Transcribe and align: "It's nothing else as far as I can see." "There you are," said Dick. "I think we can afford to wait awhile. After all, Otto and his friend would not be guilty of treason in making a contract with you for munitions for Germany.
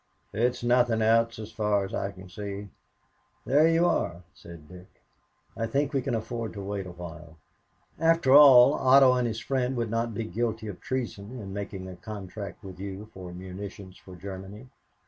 "It's 0.33 0.63
nothing 0.63 1.03
else 1.03 1.37
as 1.37 1.51
far 1.51 1.85
as 1.85 1.93
I 1.93 2.09
can 2.11 2.27
see." 2.27 2.69
"There 3.45 3.67
you 3.67 3.85
are," 3.85 4.23
said 4.33 4.67
Dick. 4.67 4.87
"I 5.55 5.67
think 5.67 5.93
we 5.93 6.01
can 6.01 6.15
afford 6.15 6.53
to 6.53 6.63
wait 6.63 6.87
awhile. 6.87 7.37
After 7.99 8.33
all, 8.33 8.73
Otto 8.73 9.13
and 9.13 9.27
his 9.27 9.39
friend 9.39 9.77
would 9.77 9.91
not 9.91 10.15
be 10.15 10.23
guilty 10.25 10.65
of 10.65 10.81
treason 10.81 11.39
in 11.39 11.53
making 11.53 11.87
a 11.87 11.95
contract 11.97 12.63
with 12.63 12.79
you 12.79 13.11
for 13.13 13.31
munitions 13.31 13.95
for 13.95 14.15
Germany. 14.15 14.69